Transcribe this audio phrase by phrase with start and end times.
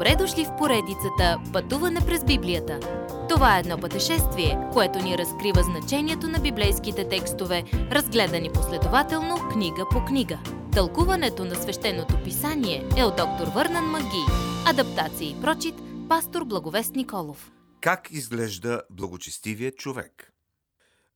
[0.00, 2.80] Добре дошли в поредицата Пътуване през Библията.
[3.28, 10.04] Това е едно пътешествие, което ни разкрива значението на библейските текстове, разгледани последователно книга по
[10.04, 10.38] книга.
[10.72, 14.24] Тълкуването на свещеното писание е от доктор Върнан Маги.
[14.66, 15.74] Адаптация и прочит,
[16.08, 17.52] пастор Благовест Николов.
[17.80, 20.32] Как изглежда благочестивия човек?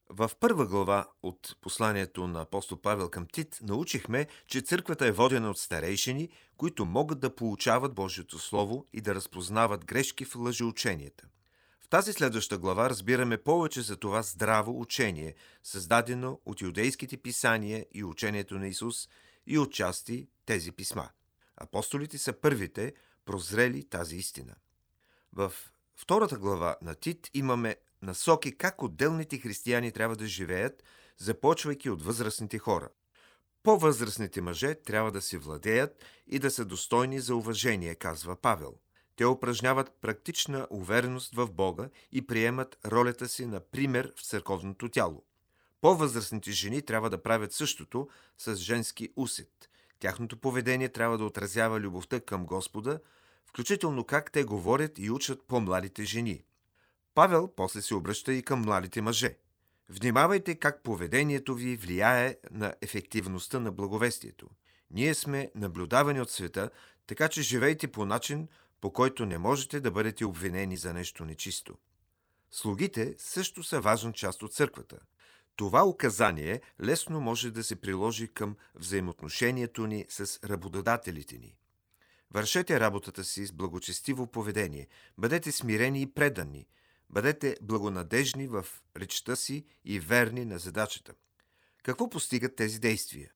[0.08, 5.50] В първа глава от посланието на апостол Павел към Тит научихме, че църквата е водена
[5.50, 11.26] от старейшини, които могат да получават Божието Слово и да разпознават грешки в лъжеученията.
[11.80, 18.04] В тази следваща глава разбираме повече за това здраво учение, създадено от юдейските писания и
[18.04, 19.08] учението на Исус
[19.46, 21.08] и отчасти тези писма.
[21.56, 24.54] Апостолите са първите, прозрели тази истина.
[25.32, 25.52] В
[25.96, 30.82] втората глава на Тит имаме насоки как отделните християни трябва да живеят,
[31.18, 32.88] започвайки от възрастните хора.
[33.62, 38.74] По-възрастните мъже трябва да се владеят и да са достойни за уважение, казва Павел.
[39.16, 45.24] Те упражняват практична увереност в Бога и приемат ролята си на пример в църковното тяло.
[45.80, 49.70] По-възрастните жени трябва да правят същото с женски усет.
[49.98, 53.00] Тяхното поведение трябва да отразява любовта към Господа,
[53.46, 56.44] включително как те говорят и учат по-младите жени.
[57.14, 59.36] Павел после се обръща и към младите мъже.
[59.88, 64.48] Внимавайте как поведението ви влияе на ефективността на благовестието.
[64.90, 66.70] Ние сме наблюдавани от света,
[67.06, 68.48] така че живейте по начин,
[68.80, 71.78] по който не можете да бъдете обвинени за нещо нечисто.
[72.50, 74.98] Слугите също са важна част от църквата.
[75.56, 81.56] Това указание лесно може да се приложи към взаимоотношението ни с работодателите ни.
[82.30, 86.66] Вършете работата си с благочестиво поведение, бъдете смирени и предани–
[87.14, 91.14] Бъдете благонадежни в речта си и верни на задачата.
[91.82, 93.32] Какво постигат тези действия?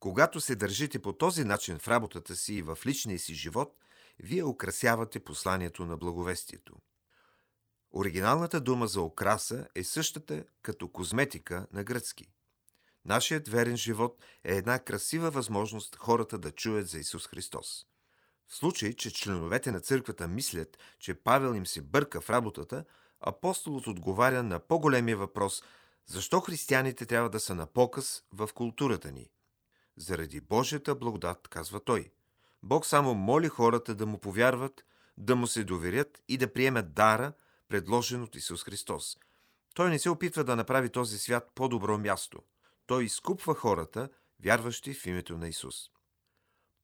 [0.00, 3.76] Когато се държите по този начин в работата си и в личния си живот,
[4.18, 6.76] вие украсявате посланието на благовестието.
[7.92, 12.32] Оригиналната дума за окраса е същата като козметика на гръцки.
[13.04, 17.86] Нашият верен живот е една красива възможност хората да чуят за Исус Христос.
[18.50, 22.84] В случай, че членовете на църквата мислят, че Павел им се бърка в работата,
[23.20, 25.62] апостолът отговаря на по-големия въпрос
[26.06, 29.30] защо християните трябва да са на показ в културата ни.
[29.96, 32.10] Заради Божията благодат, казва той.
[32.62, 34.84] Бог само моли хората да му повярват,
[35.18, 37.32] да му се доверят и да приемат дара,
[37.68, 39.18] предложен от Исус Христос.
[39.74, 42.42] Той не се опитва да направи този свят по-добро място.
[42.86, 44.08] Той изкупва хората,
[44.44, 45.90] вярващи в името на Исус.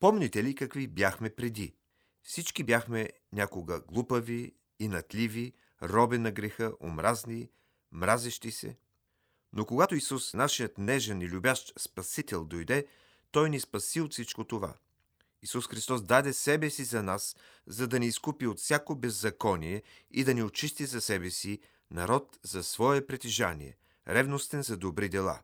[0.00, 1.74] Помните ли какви бяхме преди?
[2.22, 5.52] Всички бяхме някога глупави и натливи,
[5.82, 7.50] роби на греха, омразни,
[7.92, 8.76] мразещи се.
[9.52, 12.86] Но когато Исус, нашият нежен и любящ Спасител, дойде,
[13.30, 14.74] Той ни спаси от всичко това.
[15.42, 17.36] Исус Христос даде себе си за нас,
[17.66, 22.38] за да ни изкупи от всяко беззаконие и да ни очисти за себе си народ
[22.42, 23.76] за свое притежание,
[24.08, 25.40] ревностен за добри дела.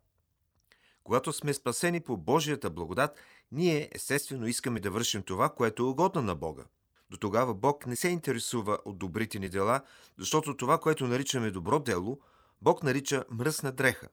[1.04, 3.18] Когато сме спасени по Божията благодат,
[3.52, 6.64] ние естествено искаме да вършим това, което е угодно на Бога.
[7.10, 9.80] До тогава Бог не се интересува от добрите ни дела,
[10.18, 12.20] защото това, което наричаме добро дело,
[12.62, 14.08] Бог нарича мръсна дреха.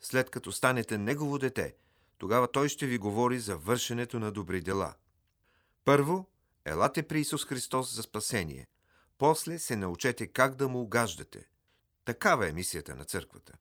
[0.00, 1.74] След като станете Негово дете,
[2.18, 4.94] тогава Той ще ви говори за вършенето на добри дела.
[5.84, 6.26] Първо,
[6.64, 8.66] елате при Исус Христос за спасение.
[9.18, 11.48] После се научете как да му угаждате.
[12.04, 13.52] Такава е мисията на църквата.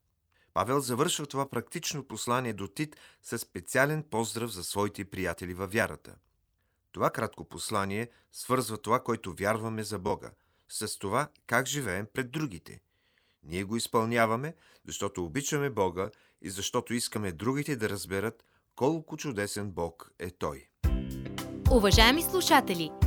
[0.57, 6.15] Павел завършва това практично послание до Тит със специален поздрав за своите приятели във вярата–
[6.91, 10.31] това кратко послание свързва това, което вярваме за Бога,
[10.69, 12.81] с това как живеем пред другите.
[13.43, 16.09] Ние го изпълняваме, защото обичаме Бога
[16.41, 18.43] и защото искаме другите да разберат
[18.75, 20.67] колко чудесен Бог е Той.
[21.71, 23.06] Уважаеми слушатели!